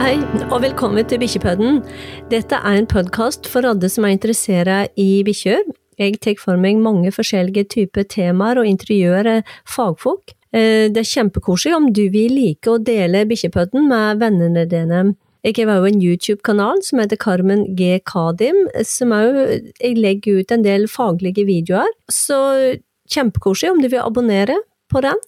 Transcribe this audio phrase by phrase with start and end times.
[0.00, 0.14] Hei,
[0.48, 1.82] og velkommen til Bikkjepodden.
[2.30, 5.64] Dette er en podcast for alle som er interesseret i bikkjer.
[6.00, 10.32] Jeg tar for mig mange forskellige typer temaer og intervjuer eh, fagfolk.
[10.56, 15.02] Eh, Det er kjempekoselig om du vil like å dele Bikkjepodden med vennene dine.
[15.44, 18.00] Jeg har også en YouTube-kanal som heter Carmen G.
[18.00, 21.92] Kadim, som også jeg legger ut en del faglige videoer.
[22.08, 22.78] Så
[23.12, 24.56] kjempekoselig om du vil abonnere
[24.88, 25.20] på den.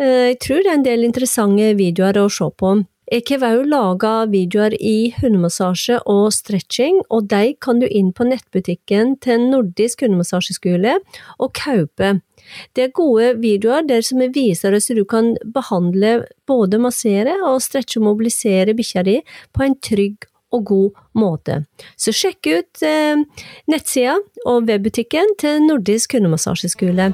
[0.00, 2.74] Eh, Jeg tror det er en del interessante videoer å se på.
[3.12, 8.24] Jeg har også laget videoer i hundemassasje og stretching, og de kan du inn på
[8.24, 10.96] nettbutikken til Nordisk hundemassasjeskole
[11.38, 12.20] og kaupe.
[12.72, 18.00] Det er gode videoer der som viser hvordan du kan behandle, både massere og stretche
[18.00, 19.20] og mobilisere bikkja di
[19.52, 21.64] på en trygg og god måte.
[21.96, 23.20] Så sjekk ut eh,
[23.68, 27.12] nettsida og webbutikken til Nordisk hundemassasjeskole.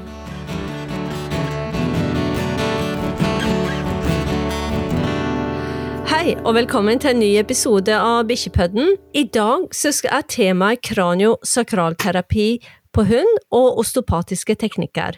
[6.21, 8.91] Hei, og velkommen til en ny episode av Bikkjepodden.
[9.17, 12.45] I dag er temaet kraniosakralterapi
[12.93, 15.17] på hund og osteopatiske teknikker.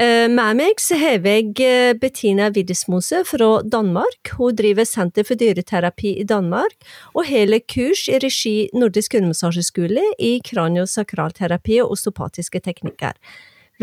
[0.00, 4.32] Eh, Med meg så har jeg eh, Bettina Widdesmose fra Danmark.
[4.38, 6.72] Hun driver Senter for dyreterapi i Danmark,
[7.12, 13.20] og hele kurs i regi Nordisk hundemassasjeskole i kraniosakralterapi og osteopatiske teknikker.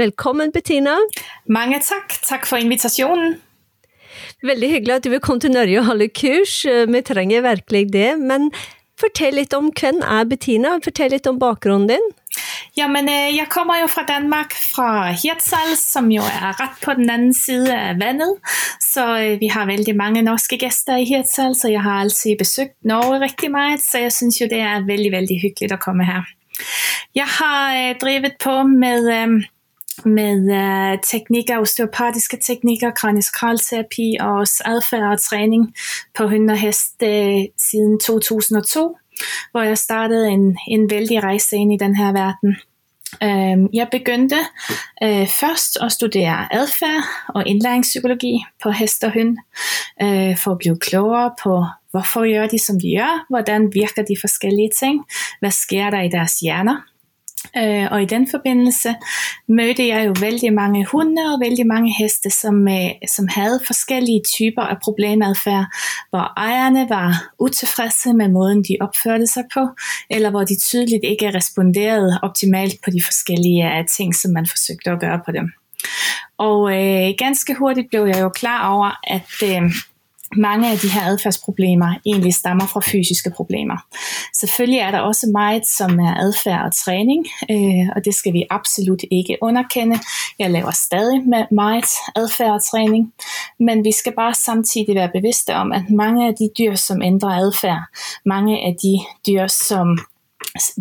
[0.02, 0.98] Velkommen, Bettina.
[1.46, 2.10] Mange takk.
[2.26, 3.38] Takk for invitasjonen.
[4.44, 6.62] Veldig hyggelig at du vil komme til Norge og holde kurs.
[6.66, 8.10] Eh, vi trenger virkelig det.
[8.20, 8.52] Men
[9.00, 10.78] fortell litt om hvem er Bettina?
[10.84, 12.12] Fortell litt om bakgrunnen din.
[12.78, 16.96] Ja, men eh, jeg kommer jo fra Danmark, fra Hirtshals, som jo er rett på
[16.98, 18.40] den anden side af vandet.
[18.82, 22.78] Så eh, vi har vældig mange norske gæster i Hirtshals, og jeg har altid besøgt
[22.82, 26.24] Norge rigtig meget, så jeg synes jo, det er vældig, vældig hyggeligt at komme her.
[27.16, 29.14] Jeg har øh, på med...
[29.14, 29.44] Øh,
[30.06, 35.76] med øh, teknikker, osteopatiske teknikker, kranioskralterapi og også adfærd og træning
[36.18, 38.98] på hund og hest øh, siden 2002,
[39.52, 42.56] hvor jeg startede en, en vældig rejse ind i den her verden.
[43.24, 44.38] Øh, jeg begyndte
[45.04, 49.38] øh, først at studere adfærd og indlæringspsykologi på hest og hund,
[50.02, 54.16] øh, for at blive klogere på, hvorfor gør de, som de gør, hvordan virker de
[54.22, 55.06] forskellige ting,
[55.40, 56.93] hvad sker der i deres hjerner.
[57.58, 58.96] Øh, og i den forbindelse
[59.48, 64.22] mødte jeg jo vældig mange hunde og vældig mange heste, som, øh, som havde forskellige
[64.38, 65.66] typer af problemadfærd,
[66.10, 69.68] hvor ejerne var utilfredse med måden, de opførte sig på,
[70.10, 74.90] eller hvor de tydeligt ikke responderede optimalt på de forskellige øh, ting, som man forsøgte
[74.92, 75.52] at gøre på dem.
[76.38, 79.72] Og øh, ganske hurtigt blev jeg jo klar over, at øh,
[80.38, 83.78] mange af de her adfærdsproblemer egentlig stammer fra fysiske problemer.
[84.34, 88.44] Selvfølgelig er der også meget, som er adfærd og træning, øh, og det skal vi
[88.50, 90.00] absolut ikke underkende.
[90.40, 93.14] Jeg laver stadig meget adfærd og træning,
[93.60, 97.30] men vi skal bare samtidig være bevidste om, at mange af de dyr, som ændrer
[97.30, 97.82] adfærd,
[98.26, 99.98] mange af de dyr, som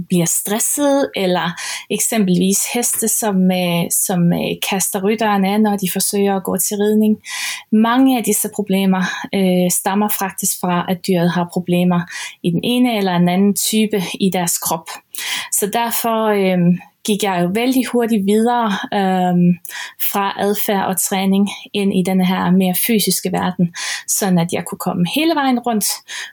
[0.08, 1.60] bliver stresset, eller
[1.90, 6.76] eksempelvis heste, som, øh, som øh, kaster rytteren af, når de forsøger at gå til
[6.76, 7.18] ridning.
[7.72, 9.02] Mange af disse problemer
[9.34, 12.00] øh, stammer faktisk fra, at dyret har problemer
[12.42, 14.88] i den ene eller den anden type i deres krop.
[15.52, 16.58] Så derfor øh,
[17.06, 19.58] gik jeg jo vældig hurtigt videre øhm,
[20.12, 23.74] fra adfærd og træning ind i den her mere fysiske verden,
[24.08, 25.84] sådan at jeg kunne komme hele vejen rundt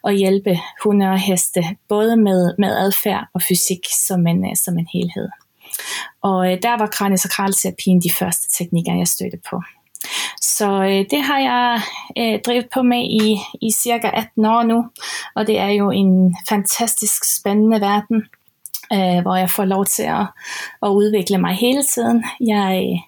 [0.03, 4.77] og hjælpe hunde og heste, både med, med adfærd og fysik som en, øh, som
[4.77, 5.29] en helhed.
[6.21, 9.61] Og øh, der var kraniosakralterapien de første teknikker, jeg stødte på.
[10.41, 11.81] Så øh, det har jeg
[12.17, 14.85] øh, drevet på med i, i cirka 18 år nu,
[15.35, 18.23] og det er jo en fantastisk spændende verden,
[18.93, 20.27] øh, hvor jeg får lov til at,
[20.83, 22.23] at udvikle mig hele tiden.
[22.39, 22.99] Jeg øh,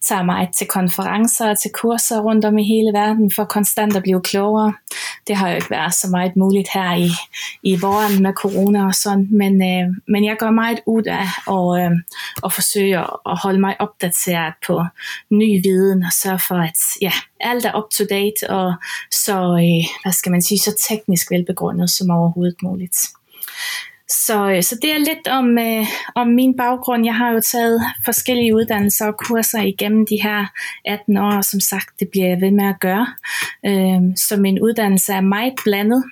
[0.00, 4.02] tager mig til konferencer og til kurser rundt om i hele verden for konstant at
[4.02, 4.72] blive klogere.
[5.26, 7.10] Det har jo ikke været så meget muligt her i,
[7.62, 11.80] i våren med corona og sådan, men, øh, men jeg gør meget ud af og,
[11.80, 11.90] øh,
[12.42, 14.84] og forsøger at holde mig opdateret på
[15.30, 18.74] ny viden og sørge for, at ja, alt er up to date og
[19.10, 22.98] så, øh, hvad skal man sige, så teknisk velbegrundet som overhovedet muligt.
[24.10, 27.04] Så, øh, så det er lidt om, øh, om min baggrund.
[27.04, 30.46] Jeg har jo taget forskellige uddannelser og kurser igennem de her
[30.84, 33.06] 18 år, og som sagt, det bliver jeg ved med at gøre.
[33.66, 36.04] Øh, så min uddannelse er meget blandet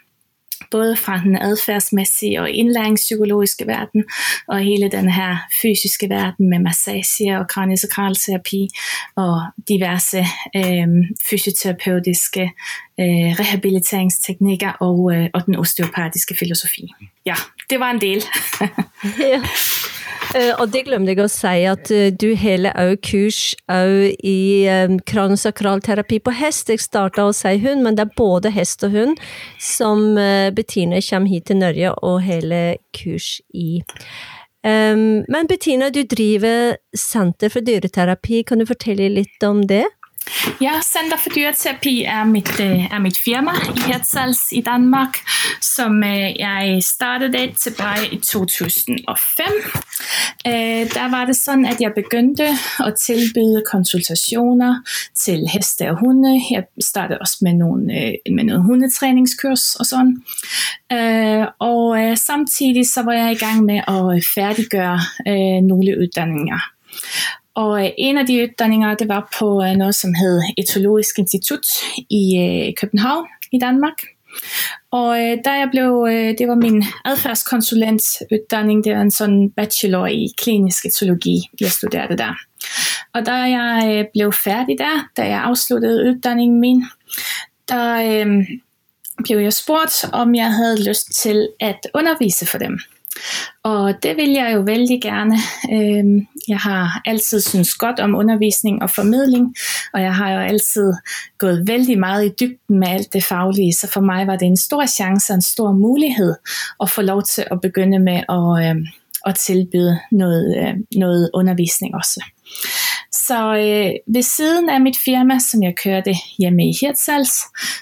[0.71, 4.05] både fra den adfærdsmæssige og indlæringspsykologiske verden,
[4.49, 8.69] og hele den her fysiske verden med massage og kraniosakralterapi
[9.17, 10.19] og diverse
[10.57, 10.89] øh,
[11.31, 12.43] fysioterapeutiske
[13.01, 16.93] øh, rehabiliteringsteknikker og, øh, og den osteopatiske filosofi.
[17.27, 17.35] Ja,
[17.71, 18.25] det var en del.
[20.37, 24.91] Eh, og det glemte jeg at sige, at du hele er kurs er i eh,
[24.91, 26.71] um, kranosakralterapi på hest.
[26.71, 29.17] Jeg startede at sige hund, men det er både hest og hund,
[29.61, 33.83] som uh, Bettina kommer hit til Norge og hele kurs i.
[34.67, 38.43] Um, men Bettina, du driver Center for dyreterapi.
[38.43, 39.85] Kan du fortælle lidt om det?
[40.61, 45.19] Ja, Center for Dyreterapi er mit, øh, er mit firma i Hirtshals i Danmark,
[45.61, 49.47] som øh, jeg startede tilbage i 2005.
[50.47, 50.53] Øh,
[50.97, 52.45] der var det sådan, at jeg begyndte
[52.79, 54.83] at tilbyde konsultationer
[55.15, 56.43] til heste og hunde.
[56.51, 57.87] Jeg startede også med nogle,
[58.31, 60.23] med nogle hundetræningskurs og sådan.
[61.59, 65.01] Og samtidig så var jeg i gang med at færdiggøre
[65.63, 66.61] nogle uddannelser.
[67.57, 71.67] Og øh, en af de uddannelser, det var på øh, noget, som hed Etologisk Institut
[72.11, 73.99] i øh, København i Danmark.
[74.91, 80.07] Og øh, da jeg blev, øh, det var min adfærdskonsulentuddanning, det var en sådan bachelor
[80.07, 82.35] i klinisk etologi, jeg studerede der.
[83.15, 86.85] Og da jeg øh, blev færdig der, da jeg afsluttede uddannelsen min,
[87.69, 88.47] der øh,
[89.25, 92.79] blev jeg spurgt, om jeg havde lyst til at undervise for dem.
[93.65, 95.37] Og det vil jeg jo vældig gerne.
[95.73, 99.55] Øhm, jeg har altid synes godt om undervisning og formidling,
[99.95, 100.93] og jeg har jo altid
[101.39, 104.57] gået vældig meget i dybden med alt det faglige, så for mig var det en
[104.57, 106.35] stor chance og en stor mulighed
[106.83, 108.87] at få lov til at begynde med at, øhm,
[109.27, 112.25] at tilbyde noget, øhm, noget undervisning også.
[113.27, 117.35] Så øh, ved siden af mit firma, som jeg kørte hjemme i Hirtshals,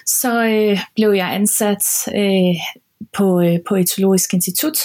[0.05, 1.85] så øh, blev jeg ansat
[2.15, 2.55] øh,
[3.17, 4.77] på, øh, på Etologisk Institut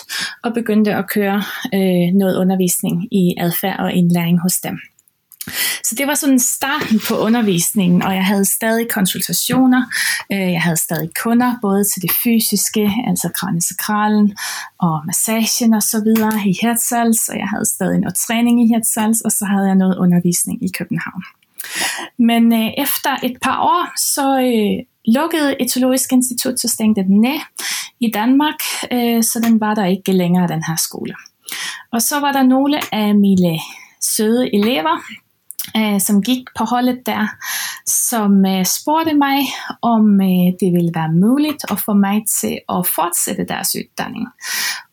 [0.43, 1.43] og begyndte at køre
[1.75, 4.79] øh, noget undervisning i adfærd og indlæring hos dem.
[5.85, 9.83] Så det var sådan starten på undervisningen, og jeg havde stadig konsultationer,
[10.33, 14.37] øh, jeg havde stadig kunder, både til det fysiske, altså kraniesakralen
[14.79, 19.21] og massagen og så videre i Hertzals, og jeg havde stadig noget træning i Hertzals,
[19.21, 21.23] og så havde jeg noget undervisning i København.
[22.19, 27.41] Men øh, efter et par år, så øh, lukkede Etologisk Institut, så stængte den ned
[28.01, 28.61] i Danmark,
[28.93, 31.15] øh, så den var der ikke længere, den her skole.
[31.93, 33.59] Og så var der nogle af mine
[34.01, 34.97] søde elever,
[35.77, 37.29] øh, som gik på holdet der,
[37.87, 39.39] som øh, spurgte mig,
[39.83, 44.27] om øh, det ville være muligt at få mig til at fortsætte deres uddannning.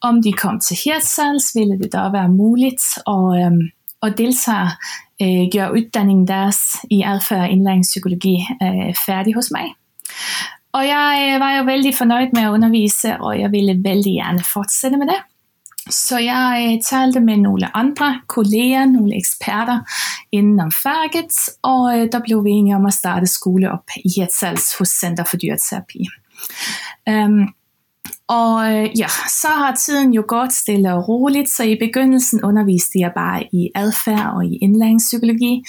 [0.01, 3.51] Om de kom til Hirtshals, ville det da være muligt at, øh,
[4.01, 4.69] at deltage,
[5.21, 6.59] øh, gøre uddannningen deres
[6.92, 9.68] i adfærd og indlæringspsykologi øh, færdig hos mig.
[10.72, 14.44] Og jeg øh, var jo vældig fornøjet med at undervise, og jeg ville vældig gerne
[14.54, 15.22] fortsætte med det.
[15.90, 19.80] Så jeg øh, talte med nogle andre kolleger, nogle eksperter
[20.31, 21.34] inden om faget,
[21.64, 25.24] og øh, der blev vi enige om at starte skole op i Hirtshals hos Center
[25.24, 26.06] for Dyreterapi.
[27.08, 27.48] Um, øhm,
[28.29, 29.07] og øh, ja,
[29.41, 33.69] så har tiden jo gået stille og roligt, så i begyndelsen underviste jeg bare i
[33.75, 35.63] adfærd og i indlæringspsykologi,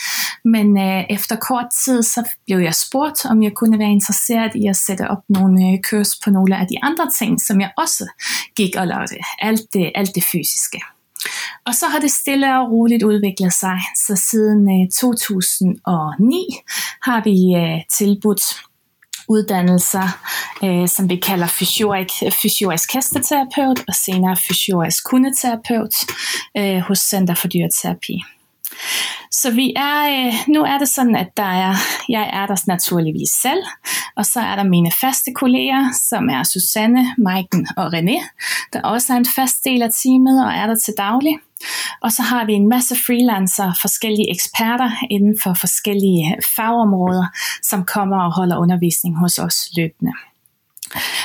[0.45, 4.67] men øh, efter kort tid så blev jeg spurgt, om jeg kunne være interesseret i
[4.67, 8.05] at sætte op nogle øh, kurs på nogle af de andre ting, som jeg også
[8.57, 10.81] gik og lavede, alt det, alt det fysiske.
[11.67, 16.47] Og så har det stille og roligt udviklet sig, så siden øh, 2009
[17.03, 18.43] har vi øh, tilbudt
[19.29, 20.09] uddannelser,
[20.65, 22.11] øh, som vi kalder fysiorik,
[22.43, 25.95] fysiorisk hesteterapeut og senere fysiorisk kundeterapeut
[26.59, 28.23] øh, hos Center for Dyreterapi.
[29.31, 31.75] Så vi er, øh, nu er det sådan, at der er,
[32.09, 33.63] jeg er der naturligvis selv,
[34.17, 38.19] og så er der mine faste kolleger, som er Susanne, Maiken og René,
[38.73, 41.39] der også er en fast del af teamet og er der til daglig.
[42.03, 47.27] Og så har vi en masse freelancer, forskellige eksperter inden for forskellige fagområder,
[47.63, 50.13] som kommer og holder undervisning hos os løbende.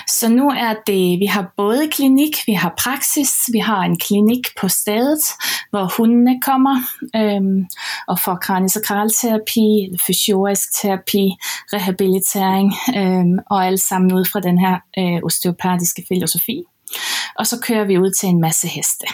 [0.07, 4.47] Så nu er det, vi har både klinik, vi har praksis, vi har en klinik
[4.61, 5.23] på stedet,
[5.69, 6.75] hvor hundene kommer
[7.15, 7.65] øhm,
[8.07, 11.31] og får kranisakralterapi, fysiorisk terapi,
[11.73, 16.63] rehabilitering øhm, og alt sammen ud fra den her øh, osteopatiske filosofi.
[17.35, 19.05] Og så kører vi ud til en masse heste.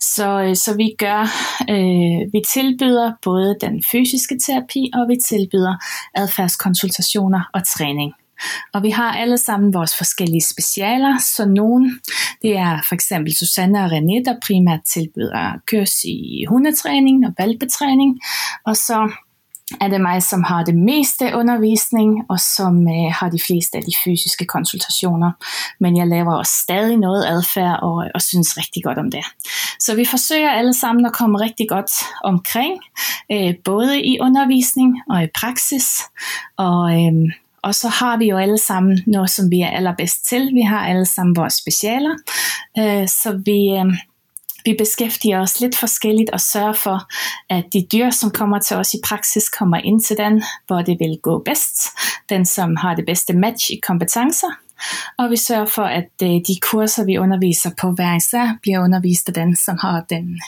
[0.00, 1.22] Så, øh, så vi gør,
[1.70, 5.74] øh, vi tilbyder både den fysiske terapi, og vi tilbyder
[6.14, 8.12] adfærdskonsultationer og træning.
[8.74, 12.00] Og vi har alle sammen vores forskellige specialer, så nogen,
[12.42, 18.20] det er for eksempel Susanne og René, der primært tilbyder kurs i hundetræning og valpetræning,
[18.66, 19.12] og så
[19.80, 23.82] er det mig, som har det meste undervisning, og som øh, har de fleste af
[23.82, 25.32] de fysiske konsultationer.
[25.80, 29.24] Men jeg laver også stadig noget adfærd, og, og synes rigtig godt om det.
[29.78, 31.92] Så vi forsøger alle sammen at komme rigtig godt
[32.24, 32.80] omkring,
[33.32, 35.86] øh, både i undervisning og i praksis.
[36.56, 40.50] Og, øh, og så har vi jo alle sammen noget, som vi er allerbedst til.
[40.54, 42.14] Vi har alle sammen vores specialer.
[42.78, 43.78] Øh, så vi...
[43.78, 44.11] Øh,
[44.64, 47.08] vi beskæftiger os lidt forskelligt og sørger for,
[47.50, 50.96] at de dyr, som kommer til os i praksis, kommer ind til den, hvor det
[51.00, 51.88] vil gå bedst.
[52.28, 54.48] Den, som har det bedste match i kompetencer.
[55.18, 59.28] Og vi sørger for, at øh, de kurser, vi underviser på hver især, bliver undervist
[59.28, 60.40] af den, som har den,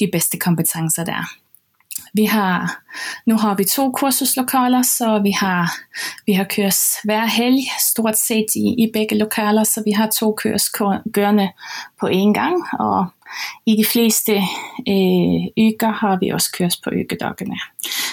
[0.00, 1.24] de bedste kompetencer der.
[2.14, 2.82] Vi har,
[3.26, 5.74] nu har vi to kursuslokaler, så vi har,
[6.26, 7.58] vi har kurs hver helg,
[7.92, 10.68] stort set i, i begge lokaler, så vi har to kurs
[11.14, 11.50] kørende
[12.00, 13.06] på én gang, og
[13.66, 14.32] i de fleste
[14.88, 17.56] øh, uger har vi også kørs på ukedagene.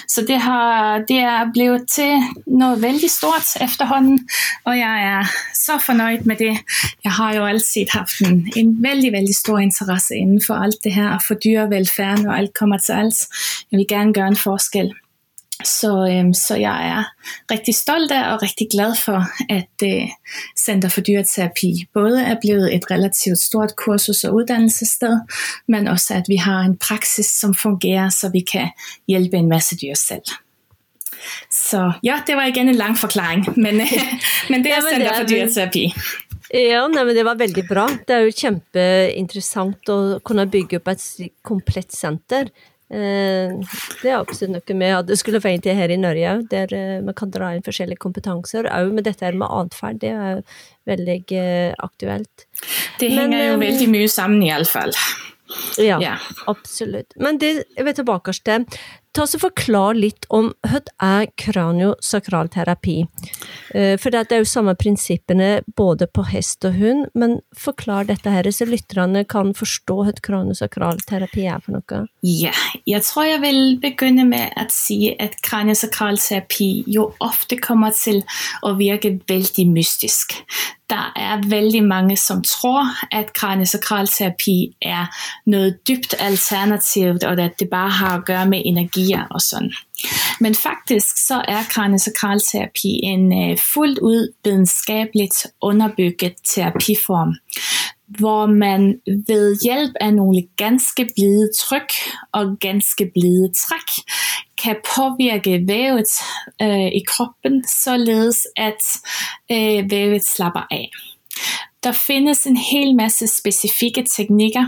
[0.08, 2.12] Så det, har, det er blevet til
[2.46, 4.28] noget vældig stort efterhånden,
[4.64, 5.24] og jeg er
[5.54, 6.58] så fornøjet med det.
[7.04, 10.94] Jeg har jo altid haft en, en vældig, vældig stor interesse inden for alt det
[10.94, 13.18] her, for dyrevelfærd, og alt kommer til alt.
[13.72, 14.94] Jeg vil gerne gøre en forskel.
[15.64, 17.04] Så, øhm, så jeg er
[17.50, 20.08] rigtig stolt af og rigtig glad for, at øh,
[20.58, 25.20] Center for Dyreterapi både er blevet et relativt stort kursus- og uddannelsessted,
[25.68, 28.68] men også at vi har en praksis, som fungerer, så vi kan
[29.08, 30.28] hjælpe en masse dyr selv.
[31.50, 33.74] Så ja, det var igen en lang forklaring, men,
[34.50, 35.92] men det er ja, Center for Dyreterapi.
[36.54, 37.86] Ja, nej, men det var veldig bra.
[38.08, 41.04] Det er jo kjempeinteressant å kunne bygge opp et
[41.46, 42.50] komplett center
[42.90, 47.14] det er absolutt noe vi hadde skulle veien til her i Norge der eh, man
[47.14, 48.66] kan dra inn forskjellige kompetenser.
[48.66, 50.40] Også med dette her med atferd, det er
[50.90, 52.46] veldig eh, aktuelt.
[52.98, 54.94] Det henger Men, jo veldig mye sammen, i alle fall.
[55.78, 56.16] Ja, ja,
[56.50, 57.14] absolutt.
[57.18, 58.66] Men det jeg vil tilbake til
[59.10, 63.00] Ta oss og Forklar litt om hva er kraniosakralterapi.
[63.74, 68.30] Eh, for det er jo samme prinsippene både på hest og hund, men forklar dette
[68.30, 72.04] her, så lytterne kan forstå hva kraniosakralterapi er for noe.
[72.22, 72.54] Ja,
[72.86, 78.22] jeg tror jeg vil begynne med å si at kraniosakralterapi jo ofte kommer til
[78.62, 80.38] å virke veldig mystisk.
[80.90, 85.06] Der er vældig mange, som tror, at kraniosakralterapi er
[85.46, 89.72] noget dybt alternativt, og at det bare har at gøre med energi energier og sådan.
[90.40, 97.34] Men faktisk så er kraniosakralterapi en øh, fuldt ud videnskabeligt underbygget terapiform,
[98.08, 101.92] hvor man ved hjælp af nogle ganske blide tryk
[102.32, 104.04] og ganske blide træk
[104.62, 106.12] kan påvirke vævet
[106.62, 108.82] øh, i kroppen, således at
[109.50, 110.90] øh, vævet slapper af.
[111.82, 114.66] Der findes en hel masse specifikke teknikker,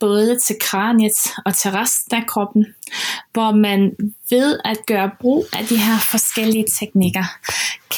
[0.00, 2.66] både til kraniet og til resten af kroppen,
[3.32, 3.92] hvor man
[4.30, 7.24] ved at gøre brug af de her forskellige teknikker,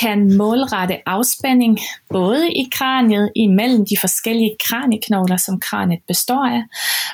[0.00, 1.78] kan målrette afspænding
[2.10, 6.62] både i kraniet imellem de forskellige kranieknogler, som kraniet består af,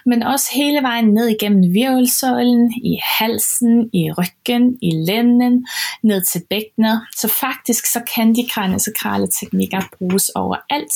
[0.06, 5.66] men også hele vejen ned igennem virvelsøjlen, i halsen, i ryggen, i lænden,
[6.02, 7.00] ned til bækkenet.
[7.16, 10.94] Så faktisk så kan de kraniosakrale teknikker bruges overalt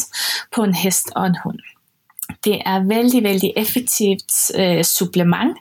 [0.54, 1.58] på en hest og en hund.
[2.44, 5.56] Det er vældig, veldig effektivt øh, supplement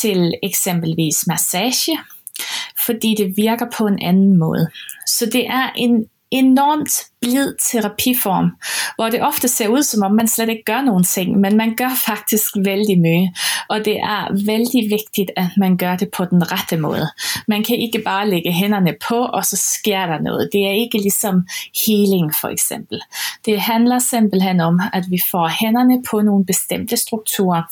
[0.00, 1.98] til eksempelvis massage,
[2.86, 4.70] fordi det virker på en anden måde.
[5.06, 8.50] Så det er en enormt blid terapiform,
[8.96, 11.76] hvor det ofte ser ud som om man slet ikke gør nogen ting, men man
[11.76, 13.32] gør faktisk vældig mye,
[13.68, 17.06] og det er vældig vigtigt, at man gør det på den rette måde.
[17.48, 20.48] Man kan ikke bare lægge hænderne på, og så sker der noget.
[20.52, 21.46] Det er ikke ligesom
[21.86, 23.00] healing for eksempel.
[23.44, 27.62] Det handler simpelthen om, at vi får hænderne på nogle bestemte strukturer,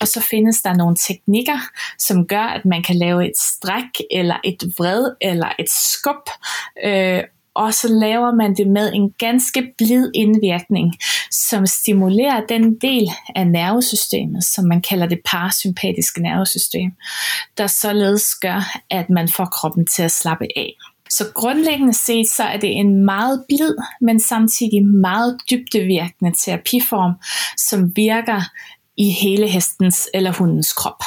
[0.00, 1.58] og så findes der nogle teknikker,
[1.98, 6.30] som gør, at man kan lave et stræk, eller et vred, eller et skub,
[6.84, 7.22] øh,
[7.54, 10.94] og så laver man det med en ganske blid indvirkning,
[11.30, 16.90] som stimulerer den del af nervesystemet, som man kalder det parasympatiske nervesystem,
[17.58, 20.72] der således gør, at man får kroppen til at slappe af.
[21.10, 27.12] Så grundlæggende set, så er det en meget blid, men samtidig meget dybdevirkende terapiform,
[27.56, 28.40] som virker
[28.96, 31.02] i hele hestens eller hundens krop.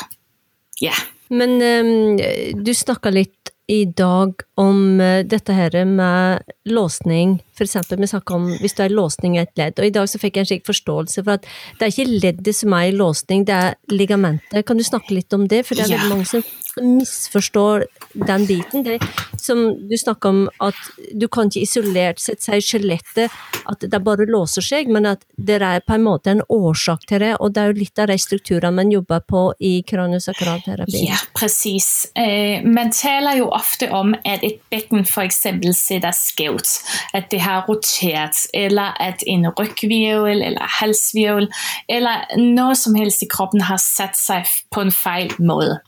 [0.82, 0.94] Ja.
[1.30, 2.18] Men øhm,
[2.66, 7.38] du snakker lidt i dag om uh, dette her med låsning.
[7.56, 9.80] For eksempel, vi snakker om hvis det er låsning i et ledd.
[9.80, 11.48] Og i dag så fikk jeg en slik forståelse for at
[11.80, 14.66] det er ikke leddet som er i låsning, det er ligamentet.
[14.68, 15.64] Kan du snakke litt om det?
[15.68, 16.02] For det er ja.
[16.02, 16.44] veldig mange som
[16.82, 18.84] misforstår den biten.
[18.84, 19.00] Det,
[19.38, 20.76] som du snakker om, at
[21.14, 23.34] du kan ikke isolert sett si skjelettet,
[23.70, 27.24] at det bare låser seg, men at det er på en måte en årsak til
[27.24, 31.06] det, og det er jo litt av de strukturene man jobber på i kraniosakralterapi.
[31.08, 32.08] Ja, precis.
[32.16, 36.70] Eh, øh, man taler jo ofte om, at et bækken for eksempel sætter skævt,
[37.14, 41.50] at det har roteret, eller at en rygvirvel eller halsvirvel,
[41.90, 45.80] eller noget som helst i kroppen har sat sig på en fejl måde.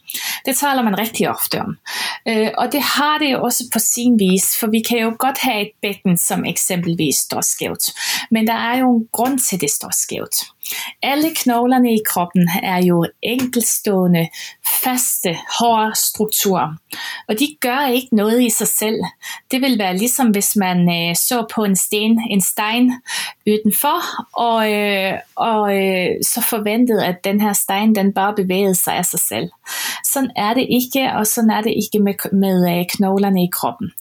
[0.45, 1.77] Det taler man rigtig ofte om.
[2.27, 5.37] Øh, og det har det jo også på sin vis, for vi kan jo godt
[5.37, 7.83] have et bækken, som eksempelvis står skævt.
[8.31, 10.35] Men der er jo en grund til, at det står skævt.
[11.03, 14.27] Alle knoglerne i kroppen er jo enkelstående,
[14.83, 16.75] faste, hårde strukturer.
[17.27, 18.99] Og de gør ikke noget i sig selv.
[19.51, 22.93] Det vil være ligesom hvis man øh, så på en sten, en stein
[23.47, 23.99] udenfor,
[24.33, 29.05] og, øh, og øh, så forventede, at den her stein den bare bevægede sig af
[29.05, 29.49] sig selv.
[30.03, 33.91] Sådan er det ikke, og sådan er det ikke med, med øh, knoglerne i kroppen.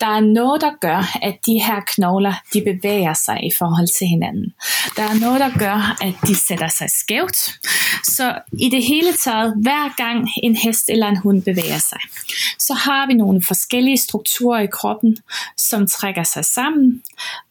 [0.00, 4.06] Der er noget, der gør, at de her knogler, de bevæger sig i forhold til
[4.06, 4.54] hinanden.
[4.96, 7.36] Der er noget, der gør, at de sætter sig skævt.
[8.04, 11.98] Så i det hele taget, hver gang en hest eller en hund bevæger sig,
[12.58, 15.16] så har vi nogle forskellige strukturer i kroppen,
[15.56, 17.02] som trækker sig sammen,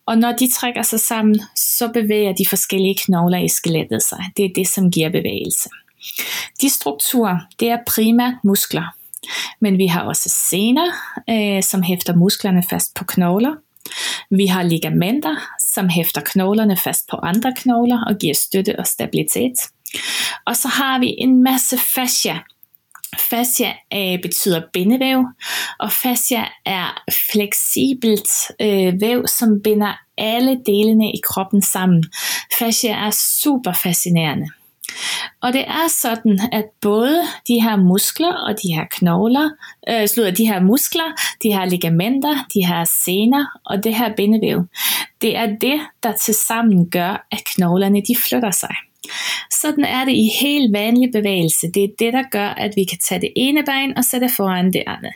[0.05, 4.23] og når de trækker sig sammen, så bevæger de forskellige knogler i skelettet sig.
[4.37, 5.69] Det er det, som giver bevægelse.
[6.61, 8.95] De strukturer, det er primært muskler.
[9.59, 10.91] Men vi har også sener,
[11.29, 13.55] øh, som hæfter musklerne fast på knogler.
[14.29, 15.35] Vi har ligamenter,
[15.73, 19.53] som hæfter knoglerne fast på andre knogler og giver støtte og stabilitet.
[20.45, 22.39] Og så har vi en masse fascia.
[23.29, 25.25] Fascia øh, betyder bindevæv,
[25.79, 28.29] og fascia er fleksibelt
[28.61, 32.03] øh, væv, som binder alle delene i kroppen sammen.
[32.59, 34.47] Fascia er super fascinerende.
[35.41, 39.49] Og det er sådan, at både de her muskler og de her knogler,
[39.89, 44.65] øh, slutter de her muskler, de her ligamenter, de her sener og det her bindevæv,
[45.21, 48.75] det er det, der tilsammen gør, at knoglerne de flytter sig.
[49.51, 51.67] Sådan er det i helt vanlig bevægelse.
[51.73, 54.73] Det er det, der gør, at vi kan tage det ene ben og sætte foran
[54.73, 55.13] det andet.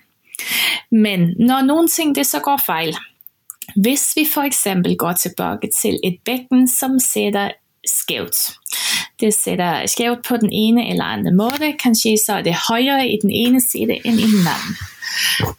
[0.91, 2.95] Men når nogle ting det så går fejl,
[3.75, 7.51] hvis vi for eksempel går tilbage til et bækken, som sætter
[7.85, 8.37] skævt.
[9.19, 11.73] Det sætter skævt på den ene eller anden måde.
[11.83, 14.75] Kanskje så er det højere i den ene side end i den anden.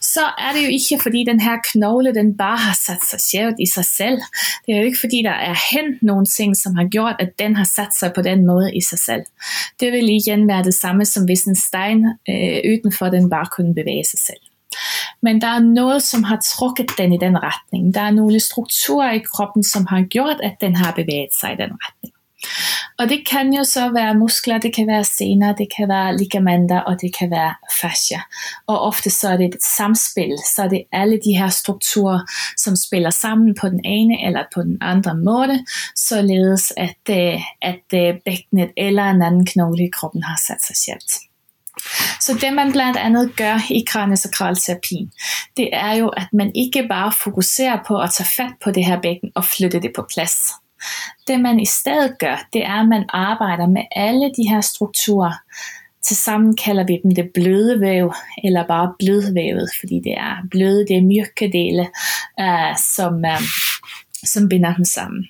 [0.01, 3.55] Så er det jo ikke fordi den her knogle den bare har sat sig skævt
[3.59, 4.19] i sig selv.
[4.65, 7.55] Det er jo ikke fordi der er hent nogle ting som har gjort at den
[7.55, 9.23] har sat sig på den måde i sig selv.
[9.79, 13.73] Det vil igen være det samme som hvis en stein øh, udenfor den bare kunne
[13.75, 14.43] bevæge sig selv.
[15.21, 17.93] Men der er noget, som har trukket den i den retning.
[17.93, 21.55] Der er nogle strukturer i kroppen, som har gjort, at den har bevæget sig i
[21.55, 22.14] den retning.
[22.99, 26.79] Og det kan jo så være muskler, det kan være sener, det kan være ligamenter,
[26.79, 28.21] og det kan være fascia.
[28.67, 32.19] Og ofte så er det et samspil, så er det alle de her strukturer,
[32.57, 37.87] som spiller sammen på den ene eller på den andre måde, således at, øh, at
[37.93, 41.11] øh, bækkenet eller en anden knogle i kroppen har sat sig sjældent.
[42.21, 45.11] Så det man blandt andet gør i kraniosakralterapien,
[45.57, 49.01] det er jo, at man ikke bare fokuserer på at tage fat på det her
[49.01, 50.35] bækken og flytte det på plads.
[51.27, 55.33] Det man i stedet gør, det er, at man arbejder med alle de her strukturer.
[56.03, 60.97] Tilsammen kalder vi dem det bløde væv, eller bare blødvævet, fordi det er bløde, det
[60.97, 61.87] er mørke dele,
[62.39, 63.41] uh, øh, som, uh,
[64.23, 65.25] som binder dem sammen.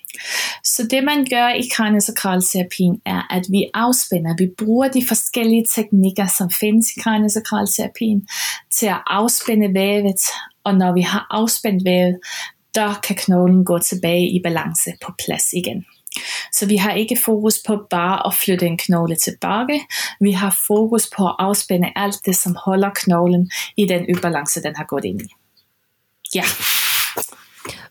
[0.64, 6.26] Så det man gør i kraniosakralterapien er, at vi afspænder, vi bruger de forskellige teknikker,
[6.38, 8.28] som findes i kraniosakralterapien,
[8.78, 10.22] til at afspænde vævet,
[10.64, 12.18] og når vi har afspændt vævet,
[12.76, 15.84] der kan knoglen gå tilbage i balance på plads igen.
[16.52, 19.80] Så vi har ikke fokus på bare at flytte en knogle tilbage.
[20.20, 24.76] Vi har fokus på at afspænde alt det, som holder knoglen i den ubalance, den
[24.76, 25.28] har gået ind i.
[26.34, 26.44] Ja.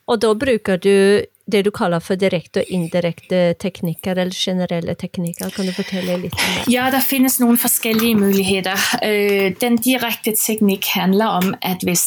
[0.08, 5.50] Og da bruger du det du kalder for direkte og indirekte teknikker, eller generelle teknikker.
[5.50, 6.74] Kan du fortælle lidt om det?
[6.74, 8.78] Ja, der findes nogle forskellige muligheder.
[9.04, 12.04] Øh, eh, den direkte teknik handler om, at hvis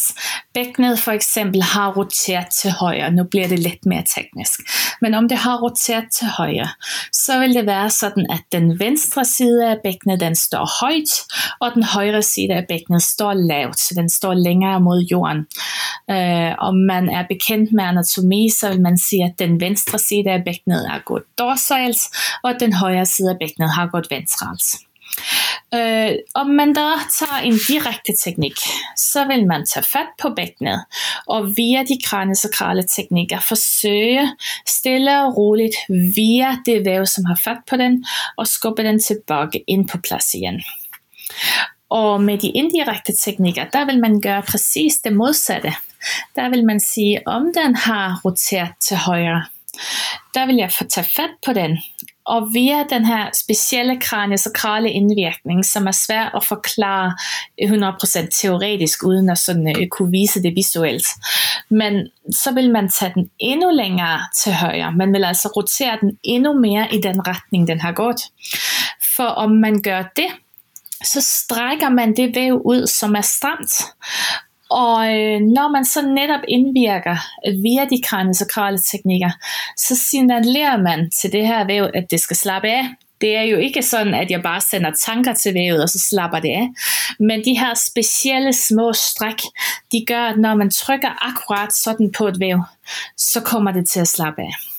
[0.54, 4.60] bækkenet for eksempel har roteret til højre, nu bliver det lidt mere teknisk,
[5.02, 6.68] men om det har roteret til højre,
[7.12, 11.12] så vil det være sådan, at den venstre side af bækkenet, den står højt,
[11.60, 15.46] og den højre side af bækkenet står lavt, så den står længere mod jorden.
[16.10, 20.30] Øh, om man er bekendt med anatomi, så vil man sige, at den venstre side
[20.30, 22.00] af bækkenet er gået dorsals,
[22.42, 24.88] og den højre side af bækkenet har gået ventrals.
[25.74, 26.86] Øh, om man da
[27.18, 28.58] tager en direkte teknik,
[28.96, 30.84] så vil man tage fat på bækkenet,
[31.26, 34.32] og via de kraniosakrale teknikker forsøge
[34.66, 35.76] stille og roligt
[36.16, 38.04] via det væv, som har fat på den,
[38.36, 40.62] og skubbe den tilbage ind på plads igen.
[41.90, 45.74] Og med de indirekte teknikker, der vil man gøre præcis det modsatte
[46.36, 49.44] der vil man sige, om den har roteret til højre,
[50.34, 51.78] der vil jeg få tage fat på den,
[52.28, 57.16] og via den her specielle kraniosakrale indvirkning, som er svær at forklare
[57.62, 61.06] 100% teoretisk, uden at sådan, uh, kunne vise det visuelt.
[61.70, 64.92] Men så vil man tage den endnu længere til højre.
[64.92, 68.20] Man vil altså rotere den endnu mere i den retning, den har gået.
[69.16, 70.28] For om man gør det,
[71.04, 73.72] så strækker man det væv ud, som er stramt.
[74.70, 77.16] Og øh, når man så netop indvirker
[77.62, 79.30] via de kraniosakrale teknikker,
[79.76, 82.84] så signalerer man til det her væv, at det skal slappe af.
[83.20, 86.40] Det er jo ikke sådan, at jeg bare sender tanker til vævet, og så slapper
[86.40, 86.68] det af.
[87.20, 89.40] Men de her specielle små stræk,
[89.92, 92.62] de gør, at når man trykker akkurat sådan på et væv,
[93.16, 94.77] så kommer det til at slappe af.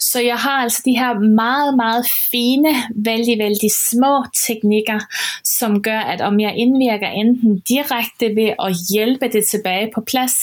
[0.00, 5.00] Så jeg har altså de her meget, meget fine, vældig, vældig små teknikker,
[5.44, 10.34] som gør, at om jeg indvirker enten direkte ved at hjælpe det tilbage på plads,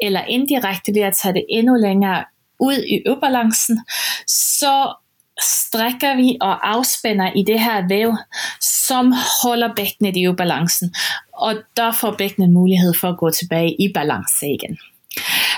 [0.00, 2.24] eller indirekte ved at tage det endnu længere
[2.60, 3.80] ud i ubalancen,
[4.26, 4.94] så
[5.40, 8.14] strækker vi og afspænder i det her væv,
[8.60, 10.94] som holder bækkenet i ubalancen,
[11.32, 14.78] og der får bækkenet mulighed for at gå tilbage i balance igen.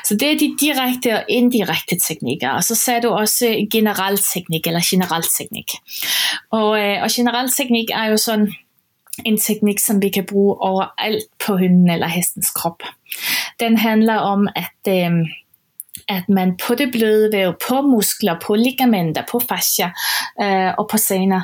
[0.04, 2.50] Så det er de direkte og indirekte teknikker.
[2.50, 5.70] Og så sagde du også generel teknik, eller generel teknik.
[6.50, 8.54] Og, øh, og generel teknik er jo sådan
[9.24, 12.82] en teknik, som vi kan bruge overalt på hunden eller hestens krop.
[13.60, 15.12] Den handler om, at øh,
[16.08, 19.92] at man på det bløde væv, på muskler, på ligamenter, på fascia
[20.42, 21.40] øh, og på sener,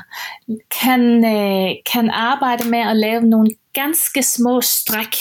[0.82, 5.16] kan, øh, kan arbejde med at lave nogle ganske små stræk.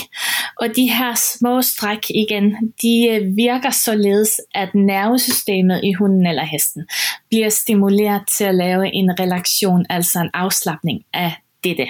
[0.61, 6.43] Og de her små stræk igen, de øh, virker således, at nervesystemet i hunden eller
[6.43, 6.87] hesten
[7.29, 11.87] bliver stimuleret til at lave en relaktion, altså en afslappning af dette.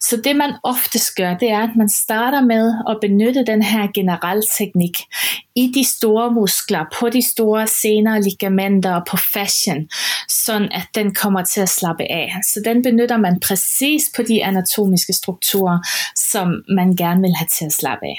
[0.00, 3.88] Så det man oftest gør, det er, at man starter med at benytte den her
[3.94, 4.98] generelle teknik
[5.54, 9.88] i de store muskler, på de store sener, ligamenter og på fashion,
[10.28, 12.32] sådan at den kommer til at slappe af.
[12.42, 15.78] Så den benytter man præcis på de anatomiske strukturer,
[16.16, 18.16] som man gerne vil have til at slappe af.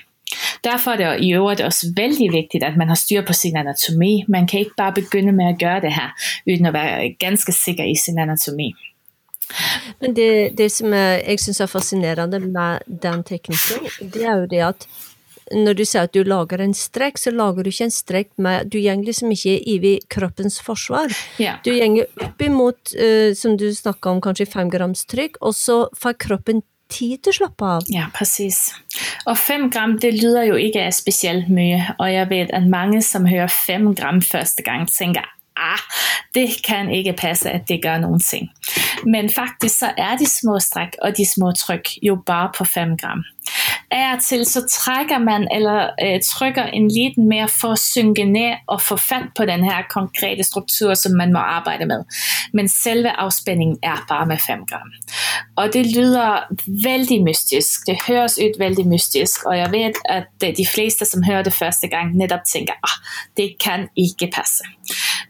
[0.64, 4.24] Derfor er det i øvrigt også vældig vigtigt, at man har styr på sin anatomi.
[4.28, 6.10] Man kan ikke bare begynde med at gøre det her,
[6.48, 8.74] uden at være ganske sikker i sin anatomi.
[10.02, 14.50] Men det, det som jeg, jeg synes er fascinerende med den teknikken, det er jo
[14.50, 14.90] det at
[15.50, 18.70] når du siger at du lager en strekk, så lager du ikke en strekk med,
[18.70, 21.14] du gjenger liksom ikke i kroppens forsvar.
[21.42, 21.58] Ja.
[21.66, 25.88] Du gjenger upp imot, uh, som du snakket om, kanskje 5 grams tryk, og så
[25.98, 27.90] får kroppen tid til at slappe av.
[27.94, 28.70] Ja, præcis.
[29.26, 33.26] Og 5 gram, det lyder jo ikke specielt mye, og jeg ved, at mange, som
[33.30, 35.26] hører 5 gram første gang, tænker,
[35.60, 35.80] ah,
[36.36, 38.50] det kan ikke passe, at det gør nogen ting.
[39.06, 42.98] Men faktisk så er de små stræk og de små tryk jo bare på 5
[42.98, 43.24] gram.
[43.92, 48.54] Af til så trækker man eller øh, trykker en liten mere for at synke ned
[48.68, 52.04] og få fat på den her konkrete struktur, som man må arbejde med.
[52.54, 54.92] Men selve afspændingen er bare med 5 gram.
[55.56, 56.40] Og det lyder
[56.84, 57.88] vældig mystisk.
[57.88, 61.88] Det høres ud vældig mystisk, og jeg ved, at de fleste, som hører det første
[61.88, 62.98] gang, netop tænker, ah,
[63.38, 64.64] det kan ikke passe.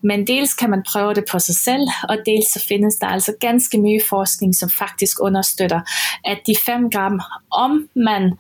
[0.04, 3.34] Men dels kan man prøve det på sig selv, og dels så findes der altså
[3.40, 5.82] ganske mye forskning, som faktisk understøtter,
[6.26, 8.34] at de 5 gram, om man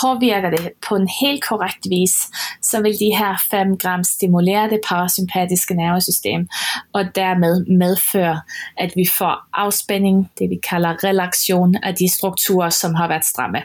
[0.00, 2.14] påvirker det på en helt korrekt vis,
[2.62, 6.48] så vil de her 5 gram stimulere det parasympatiske nervesystem,
[6.92, 8.40] og dermed medføre,
[8.78, 13.62] at vi får afspænding, det vi kalder relaktion af de strukturer, som har været stramme.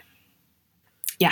[1.22, 1.32] Ja.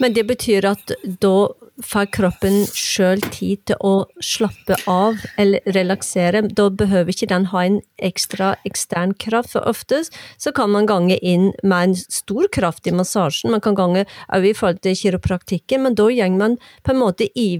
[0.00, 1.46] Men det betyder at da
[1.82, 7.64] får kroppen selv tid til at slappe av eller relaxere, da behøver ikke den ha
[7.66, 12.86] en ekstra ekstern kraft, for oftest så kan man gange ind med en stor kraft
[12.86, 16.94] i massagen, man kan gange også i forhold til kiropraktikken, men da gjenger man på
[16.94, 17.58] en måte i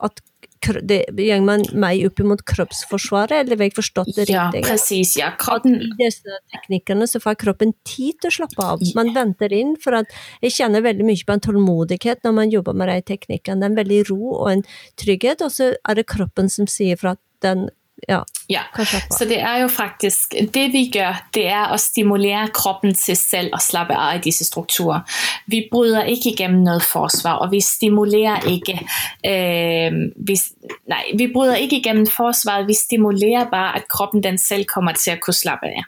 [0.00, 0.22] at
[0.82, 4.70] det gänger man mig upp emot kroppsforsvaret, eller har jag förstått det ja, riktigt?
[4.70, 5.16] precis.
[5.16, 5.74] Ja, kroppen...
[5.74, 8.84] I disse teknikkerne så får kroppen tid til at slappe av.
[8.94, 12.76] Man venter inn, for at jeg kjenner veldig mye på en tålmodighet når man jobber
[12.76, 13.60] med de teknikkene.
[13.60, 14.64] Det er en veldig ro og en
[15.00, 17.68] trygghet, og så er det kroppen som siger for at den
[18.08, 18.60] ja, ja.
[19.10, 23.50] så det er jo faktisk, det vi gør, det er at stimulere kroppen til selv
[23.52, 25.00] at slappe af i disse strukturer.
[25.46, 28.72] Vi bryder ikke igennem noget forsvar, og vi stimulerer ikke,
[29.26, 29.92] øh,
[30.26, 30.40] vi,
[30.88, 35.10] nej, vi bryder ikke igennem forsvaret, vi stimulerer bare, at kroppen den selv kommer til
[35.10, 35.82] at kunne slappe af.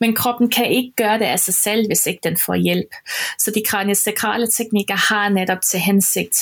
[0.00, 2.94] Men kroppen kan ikke gøre det af sig selv, hvis ikke den får hjælp.
[3.38, 6.36] Så de kraniosakrale teknikker har netop til hensigt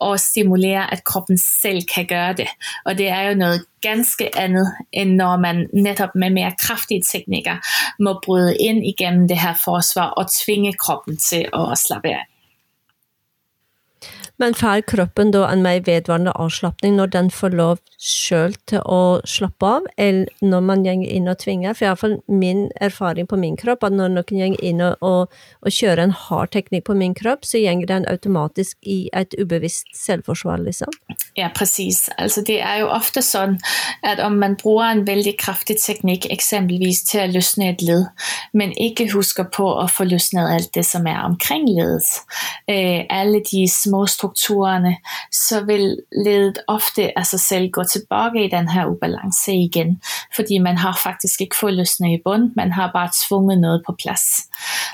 [0.00, 2.48] og stimulere, at kroppen selv kan gøre det.
[2.84, 7.56] Og det er jo noget ganske andet, end når man netop med mere kraftige teknikker
[8.02, 12.29] må bryde ind igennem det her forsvar og tvinge kroppen til at slappe af.
[14.40, 19.20] Men får kroppen da en mer vedvarende avslappning når den får lov selv til å
[19.28, 21.76] slappe av, eller når man går inn og tvinger?
[21.76, 24.96] For i hvert fall min erfaring på min kropp, at når noen går inn og,
[25.04, 29.36] og, og kjører en hard teknikk på min kropp, så går den automatisk i et
[29.36, 30.96] ubevisst selvforsvar, liksom.
[31.36, 32.08] Ja, præcis.
[32.16, 33.58] Altså det er jo ofte sådan,
[34.02, 38.06] at om man bruger en vældig kraftig teknik, eksempelvis til at løsne et led,
[38.54, 42.08] men ikke husker på at få løsnet alt det, som er omkring ledet,
[42.70, 44.96] øh, alle de små strukturerne,
[45.32, 50.02] så vil ledet ofte af sig selv gå tilbage i den her ubalance igen,
[50.36, 53.94] fordi man har faktisk ikke fået løsnet i bund, man har bare tvunget noget på
[54.02, 54.26] plads.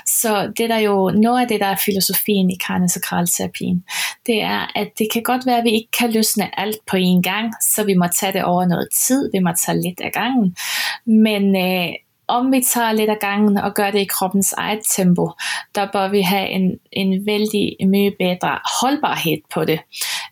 [0.05, 3.83] Så det der jo, noget af det, der er filosofien i karnesakralterapien,
[4.25, 7.23] det er, at det kan godt være, at vi ikke kan løsne alt på en
[7.23, 10.55] gang, så vi må tage det over noget tid, vi må tage lidt af gangen.
[11.05, 11.93] Men øh,
[12.27, 15.29] om vi tager lidt af gangen og gør det i kroppens eget tempo,
[15.75, 19.79] der bør vi have en, en vældig mye bedre holdbarhed på det,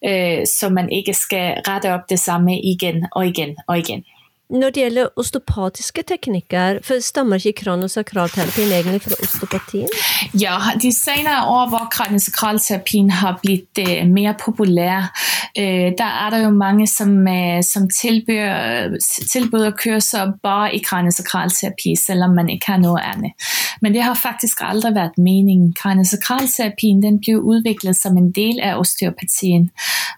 [0.05, 4.03] øh, så man ikke skal rette op det samme igen og igen og igen.
[4.49, 9.88] Når det gælder osteopatiske teknikker, for stammer ikke kraniosakralterapien egentlig fra osteopatien?
[10.41, 15.19] Ja, de senere år, hvor kraniosakralterapien har blivet eh, mere populær,
[15.55, 18.97] eh, der er der jo mange, som, øh, som tilbyder,
[19.31, 23.31] tilbyder kurser bare i kraniosakralterapi, selvom man ikke har noget andet.
[23.81, 25.73] Men det har faktisk aldrig været meningen.
[25.73, 29.69] Kraniosakralterapien den blev udviklet som en del af osteopatien.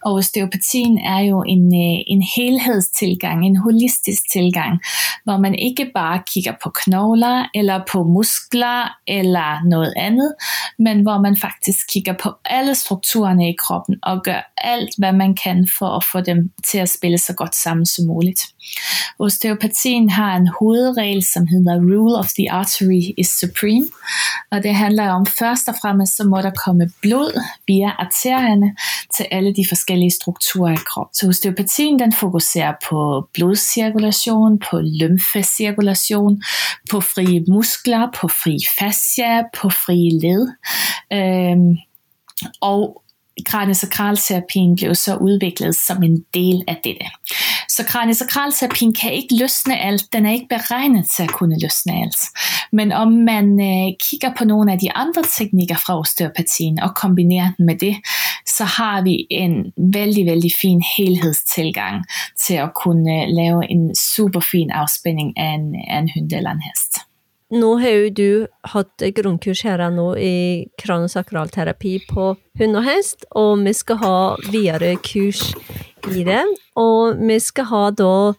[0.05, 4.79] Og osteopatien er jo en, øh, en helhedstilgang, en holistisk tilgang,
[5.23, 10.33] hvor man ikke bare kigger på knogler eller på muskler eller noget andet,
[10.79, 15.35] men hvor man faktisk kigger på alle strukturerne i kroppen og gør alt, hvad man
[15.43, 18.41] kan for at få dem til at spille så godt sammen som muligt.
[19.19, 23.87] Osteopatien har en hovedregel, som hedder Rule of the Artery is Supreme,
[24.51, 28.75] og det handler om først og fremmest, så må der komme blod via arterierne
[29.17, 31.13] til alle de forskellige strukturer i kroppen.
[31.13, 34.06] Så osteopatien den fokuserer på blodcirkulation,
[34.69, 36.41] på lymfecirkulation,
[36.91, 40.47] på frie muskler, på fri fascia, på frie led.
[41.13, 41.77] Øhm,
[42.61, 43.03] og
[43.45, 47.05] kraniosakralterapien blev så udviklet som en del af dette.
[47.69, 52.21] Så kraniosakralterapien kan ikke løsne alt, den er ikke beregnet til at kunne løsne alt.
[52.71, 57.49] Men om man øh, kigger på nogle af de andre teknikker fra osteopatien og kombinerer
[57.57, 57.95] den med det,
[58.57, 62.05] så har vi en vældig, vældig fin helhedstilgang
[62.45, 66.51] til at kunne øh, lave en super fin afspænding af en, af en hund eller
[66.51, 66.93] en hest.
[67.51, 73.59] Nu har jo du haft grundkurs her nu i kronosakralterapi på hund og hest, og
[73.65, 75.53] vi skal ha videre kurs
[76.17, 76.43] i det.
[76.75, 78.33] Og vi skal ha da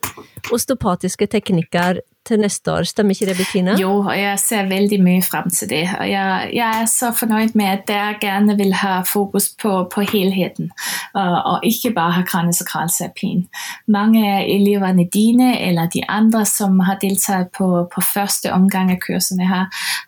[0.53, 2.83] osteopatiske teknikker til næste år.
[2.83, 3.77] Stemmer ikke det, Bettina?
[3.77, 5.89] Jo, og jeg ser veldig mye frem til det.
[5.99, 10.01] Og jeg, jeg er så fornøjet med, at der gerne vil have fokus på, på
[10.01, 10.71] helheden,
[11.15, 13.49] og, og ikke bare have kraniosakralterapien.
[13.89, 18.99] Mange af eleverne dine, eller de andre, som har deltaget på, på første omgang af
[19.07, 19.65] kurserne her,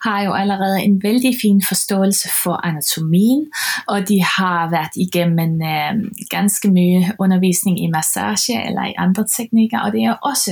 [0.09, 3.45] har jo allerede en vældig fin forståelse for anatomien,
[3.87, 9.25] og de har været igennem en øh, ganske mye undervisning i massage eller i andre
[9.37, 10.51] teknikker, og det er også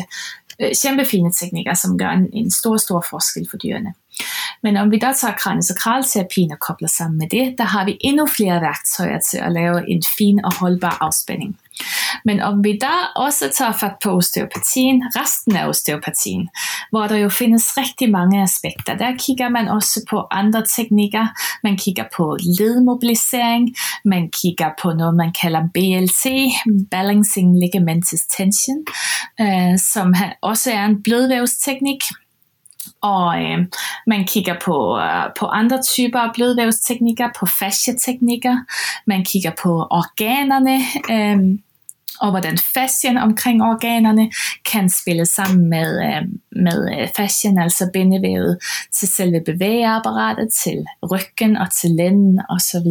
[0.62, 3.93] øh, kæmpefine teknikker, som gør en, en stor, stor forskel for dyrene.
[4.63, 8.28] Men om vi da tager kraniosakralterapien og kobler sammen med det, der har vi endnu
[8.28, 11.60] flere værktøjer til at lave en fin og holdbar afspænding.
[12.26, 16.50] Men om vi da også tager fat på osteopatien, resten af osteopatien,
[16.89, 21.28] hvor der jo findes rigtig mange aspekter, der kigger man også på andre teknikker.
[21.63, 26.26] Man kigger på ledmobilisering, man kigger på noget, man kalder BLT,
[26.92, 28.86] Balancing Ligamentous Tension,
[29.42, 32.02] øh, som også er en blødvævsteknik,
[33.02, 33.65] og øh,
[34.08, 38.58] man kigger på, øh, på andre typer af blødvævsteknikker, på fasciateknikker,
[39.06, 40.78] man kigger på organerne,
[41.12, 41.60] øh,
[42.22, 44.32] og hvordan fascien omkring organerne
[44.72, 48.58] kan spille sammen med, øh, med øh, fascien, altså bindevævet,
[49.00, 52.90] til selve bevægeapparatet, til ryggen og til lænden osv.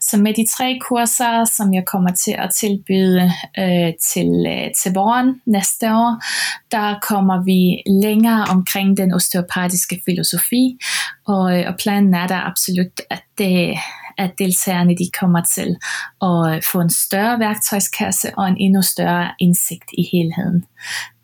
[0.00, 3.22] Så med de tre kurser, som jeg kommer til at tilbyde
[3.58, 6.22] øh, til, øh, til våren næste år,
[6.70, 7.60] der kommer vi
[8.06, 10.78] længere omkring den osteopatiske filosofi,
[11.26, 13.78] og, øh, og planen er der absolut, at det
[14.18, 15.76] at deltagerne de kommer til
[16.22, 20.64] at få en større værktøjskasse og en endnu større indsigt i helheden.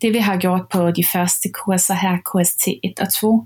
[0.01, 3.45] Det vi har gjort på de første kurser her, KST 1 og 2,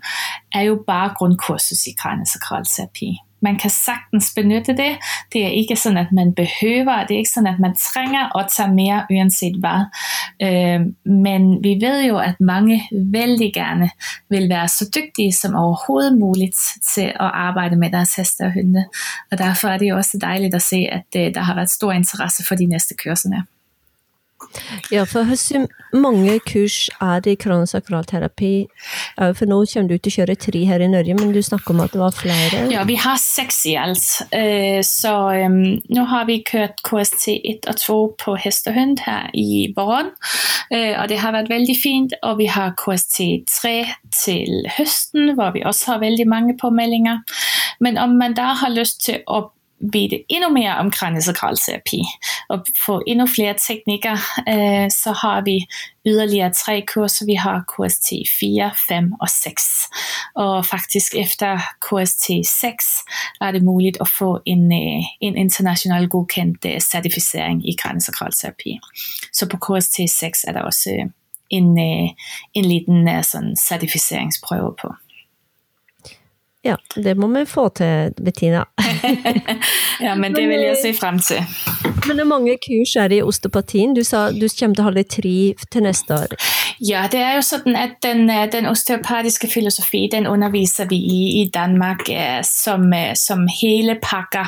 [0.54, 4.98] er jo bare grundkursus i kraniosakralterapi man kan sagtens benytte det.
[5.34, 8.48] Det er ikke sådan, at man behøver, det er ikke sådan, at man trænger at
[8.58, 9.82] tage mere uanset hvad.
[10.42, 10.80] Øh,
[11.24, 13.90] men vi ved jo, at mange vældig gerne
[14.30, 16.58] vil være så dygtige som overhovedet muligt
[16.94, 18.86] til at arbejde med deres heste og hunde.
[19.32, 21.92] Og derfor er det jo også dejligt at se, at øh, der har været stor
[21.92, 23.42] interesse for de næste kørsler.
[24.92, 25.68] Ja, for hvor
[26.00, 28.68] mange kurs er det i kronosakralterapi?
[29.18, 31.80] For nu kommer du til at køre tre her i Norge, men du snakker om,
[31.80, 32.70] at det var flere.
[32.72, 34.22] Ja, vi har seks i alt.
[34.34, 39.74] Eh, så øhm, nu har vi kørt KST 1 og 2 på hestehund her i
[39.76, 40.10] våren,
[40.72, 42.14] eh, og det har været vældig fint.
[42.24, 43.22] Og vi har KST
[43.62, 43.86] 3
[44.26, 47.18] til høsten, hvor vi også har vældig mange påmeldinger.
[47.80, 49.44] Men om man der har lyst til at
[49.80, 52.02] vide endnu mere om kraniosakralterapi
[52.50, 54.14] og få endnu flere teknikker,
[54.50, 55.66] øh, så har vi
[56.06, 57.26] yderligere tre kurser.
[57.26, 58.10] Vi har KST
[58.40, 59.64] 4, 5 og 6.
[60.36, 62.86] Og faktisk efter KST 6
[63.42, 68.80] er det muligt at få en, øh, en international godkendt øh, certificering i kraniosakralterapi.
[69.34, 71.06] Så på KST 6 er der også øh,
[71.50, 72.10] en, øh,
[72.54, 74.94] en liten øh, sådan certificeringsprøve på.
[76.68, 78.66] Ja, det må vi få til, Bettina.
[80.06, 81.40] ja, men det vil jeg se frem til.
[82.08, 83.94] Men hvor mange kurs er det i osteopatien?
[83.96, 86.36] Du sa du kommer til at holde tre til næste år.
[86.90, 91.42] Ja, det er jo sådan, at den, øh, den osteopatiske filosofi, den underviser vi i
[91.42, 94.46] i Danmark uh, som, uh, som hele pakker,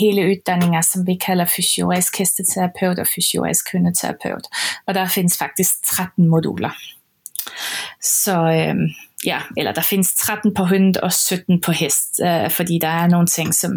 [0.00, 4.46] hele uddanninger, som vi kalder fysiorisk hesteterapeut og fysiorisk hundeterapeut.
[4.86, 6.70] Og der findes faktisk 13 moduler.
[8.02, 8.90] Så uh,
[9.26, 13.06] ja, eller der findes 13 på hund og 17 på hest, øh, fordi der er
[13.06, 13.72] nogle ting som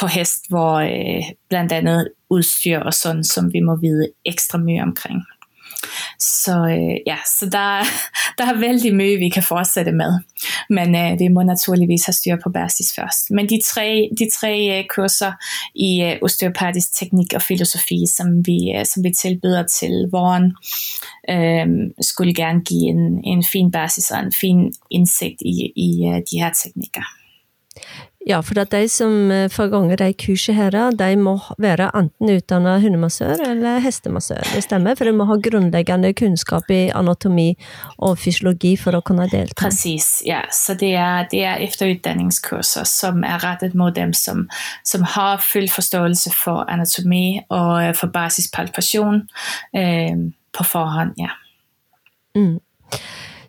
[0.00, 4.82] på hest, hvor øh, blandt andet udstyr og sådan, som vi må vide ekstra mye
[4.82, 5.22] omkring.
[6.18, 7.84] Så øh, ja, så der,
[8.38, 10.18] der er vældig mye, vi kan fortsætte med.
[10.70, 13.30] Men øh, vi må naturligvis have styr på basis først.
[13.30, 15.32] Men de tre, de tre øh, kurser
[15.74, 20.46] i øh, osteopatisk teknik og filosofi, som vi, øh, som vi tilbyder til våren,
[21.30, 21.66] øh,
[22.00, 26.42] skulle gerne give en, en fin basis og en fin indsigt i, i øh, de
[26.42, 27.02] her teknikker.
[28.30, 32.30] Ja, for at de som eh, får gange de kurset her, de må være enten
[32.30, 34.44] utdannet hundemassør eller hestemassør.
[34.54, 37.48] Det stemmer, for de må ha grundlæggende kunskap i anatomi
[37.98, 39.64] og fysiologi for at kunne delta.
[39.64, 40.40] Præcis, ja.
[40.52, 44.48] Så det er, det er efteruddanningskurser, som er rettet mod dem, som,
[44.86, 49.22] som har fuld forståelse for anatomi og øh, for basispalpation
[49.76, 51.34] øh, på forhånd, ja.
[52.34, 52.60] Mm.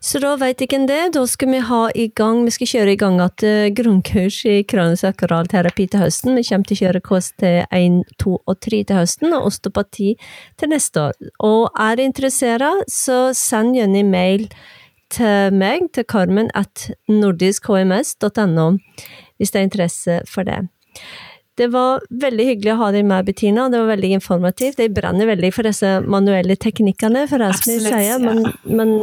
[0.01, 1.13] Så da vet ikke en det.
[1.13, 4.63] Da skal vi ha i gang, vi skal kjøre i gang at eh, grunnkurs i
[4.65, 6.39] kraniosakral-terapi til høsten.
[6.39, 10.15] Vi kommer til å kjøre KST 1, 2 og 3 til høsten, og osteopati
[10.57, 11.31] til neste år.
[11.45, 14.47] Og er interessert, så send gjerne mail
[15.13, 18.67] til meg, til Carmen, at nordiskhms.no,
[19.37, 20.63] hvis det er interesse for det.
[21.59, 23.67] Det var veldig hyggelig å ha deg med, Bettina.
[23.69, 24.79] Det var veldig informativt.
[24.79, 28.23] Jeg brenner veldig for disse manuelle teknikkene, for det som jeg sier.
[28.23, 28.93] Men, men,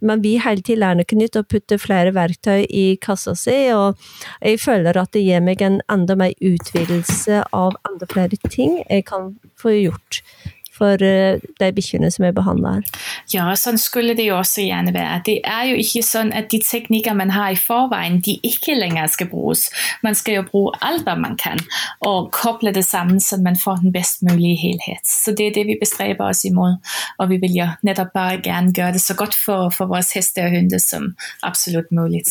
[0.00, 4.00] men vi hele tiden lærer noe nytt og putter flere verktøy i kassa si, og
[4.40, 9.04] jeg føler at det gir meg en enda mer utvidelse av enda flere ting jeg
[9.10, 10.22] kan få gjort
[10.80, 12.82] for eh, de bikkjene som er behandlet her.
[13.34, 15.20] Ja, sådan skulle det jo også gerne være.
[15.26, 19.08] Det er jo ikke sådan, at de teknikker, man har i forvejen, de ikke længere
[19.08, 19.70] skal bruges.
[20.02, 21.58] Man skal jo bruge alt, hvad man kan,
[22.00, 25.00] og koble det sammen, så man får den bedst mulige helhed.
[25.24, 26.76] Så det er det, vi bestræber os imod,
[27.18, 30.38] og vi vil jo netop bare gerne gøre det så godt for, for vores heste
[30.38, 32.28] og hunde som absolut muligt.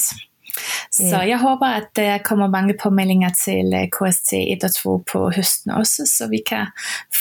[0.92, 5.32] Så jeg håber, at der kommer mange påmeldinger til øh, KST 1 og 2 på
[5.36, 6.66] høsten også, så vi kan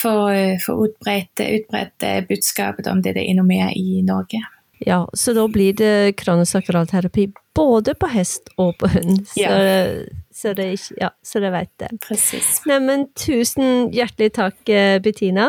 [0.02, 4.44] få, øh, få udbredt, udbredt øh, budskabet om det, det endnu mere i Norge.
[4.86, 9.26] Ja, så da blir det kranosakralterapi både på hest og på hund.
[9.26, 9.88] Så, ja.
[10.32, 11.88] så, det, ja, så det vet det.
[12.08, 12.60] Precis.
[12.66, 14.70] Men tusen hjertelig takk,
[15.02, 15.48] Bettina.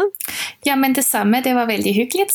[0.66, 1.44] Ja, men det samme.
[1.44, 2.34] Det var veldig hyggeligt.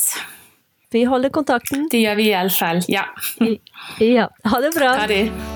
[0.94, 1.88] Vi holder kontakten.
[1.90, 3.02] Det gør vi i hvert fald, ja.
[4.00, 4.94] ja, ha det bra.
[5.02, 5.53] Ha det.